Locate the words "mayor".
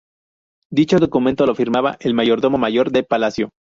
2.57-2.89